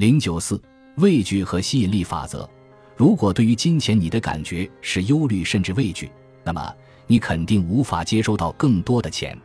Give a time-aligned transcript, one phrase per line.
[0.00, 0.58] 零九四
[0.96, 2.48] 畏惧和吸引力法则。
[2.96, 6.10] 如果对于金钱你的感觉是忧虑甚至畏惧，
[6.42, 6.74] 那么
[7.06, 9.38] 你肯定无法接收到更多的钱。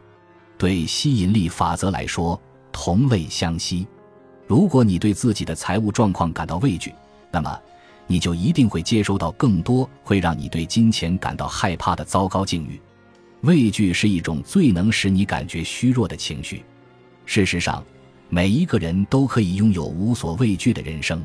[0.57, 2.41] 对吸引力法则来说，
[2.71, 3.86] 同类相吸。
[4.47, 6.96] 如果你对自己的财务状况感到畏惧，
[7.31, 7.60] 那么
[8.08, 12.79] 你就一定会接收到更多会让你对金钱感到害怕的糟糕境遇。
[13.42, 16.63] 畏惧是一种最能使你感觉虚弱的情绪。
[17.26, 17.84] 事实上，
[18.30, 21.23] 每一个人都可以拥有无所畏惧的人生。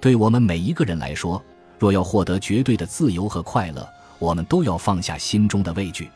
[0.00, 1.42] 对我们每一个人来说，
[1.78, 3.88] 若要获得绝对的自由和快乐，
[4.18, 6.08] 我们都要放下心中的畏惧。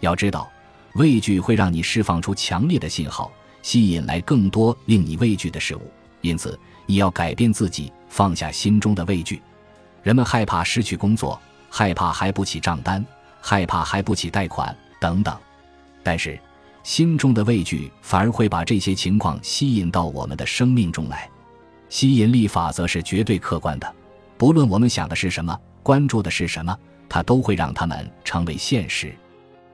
[0.00, 0.50] 要知道，
[0.94, 5.80] 畏惧会让你释放出强烈的信号，吸引来更多令你畏惧的事物。
[6.20, 9.42] 因此，你要改变自己，放下心中的畏惧。
[10.02, 13.04] 人们害怕失去工作，害怕还不起账单，
[13.40, 15.36] 害怕还不起贷款等等。
[16.02, 16.38] 但是，
[16.84, 21.28] 心中的畏惧反而会把这些情况吸引到我们的生命中来。
[21.88, 23.94] 吸引力法则是绝对客观的，
[24.36, 26.78] 不论我们想的是什么，关注的是什么，
[27.08, 29.14] 它都会让他们成为现实。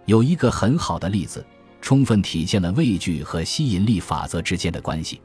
[0.06, 1.44] 有一个很好的例子，
[1.80, 5.20] 充分体现了畏惧和吸引力法则之间的关系。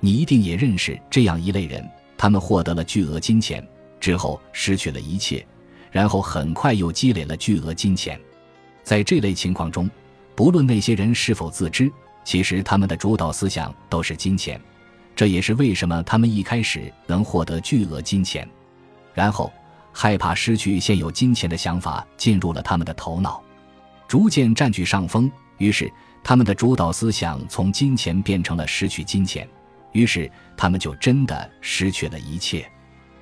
[0.00, 3.64] 你一定也认识这样一类人，他们获得了巨额金钱
[4.00, 5.46] 之后失去了一切，
[5.92, 8.18] 然后很快又积累了巨额金钱。
[8.82, 9.88] 在这类情况中，
[10.40, 11.92] 不论那些人是否自知，
[12.24, 14.58] 其实他们的主导思想都是金钱，
[15.14, 18.48] 这也是为什么他们一开始能获得巨额金钱。
[19.12, 19.52] 然后，
[19.92, 23.42] 害怕失去现有金钱的想法进入了他们的头脑，
[24.08, 25.30] 逐渐占据上风。
[25.58, 25.92] 于是，
[26.24, 29.46] 他们的主导思想从金钱变成了失去金钱，
[29.92, 32.66] 于是他们就真的失去了一切。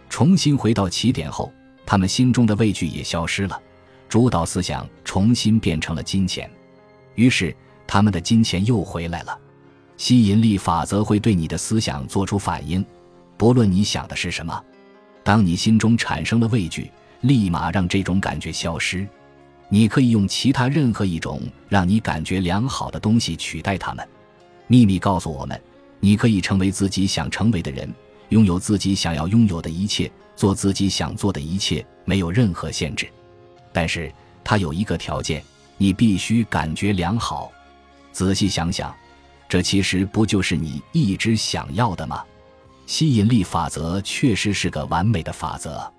[0.09, 1.53] 重新回到起点后，
[1.85, 3.61] 他们心中的畏惧也消失了，
[4.09, 6.49] 主导思想重新变成了金钱。
[7.19, 7.53] 于是，
[7.85, 9.37] 他们的金钱又回来了。
[9.97, 12.85] 吸引力法则会对你的思想做出反应，
[13.37, 14.65] 不论你想的是什么。
[15.25, 16.89] 当你心中产生了畏惧，
[17.23, 19.05] 立马让这种感觉消失。
[19.69, 24.09] 你可以用其他任何一种让你感觉良好的东西取代它们。
[24.69, 25.61] 秘密告诉我们，
[25.99, 27.93] 你可以成为自己想成为的人，
[28.29, 33.09] 拥有自己想要拥有的一切，做自己想做的一切，没有任何限制。
[33.73, 34.09] 但是，
[34.45, 35.43] 它有一个条件。
[35.79, 37.51] 你必须感觉良好，
[38.13, 38.95] 仔细想想，
[39.49, 42.23] 这其实不就是你一直想要的吗？
[42.87, 45.91] 吸引力法则确实是个完美的法则。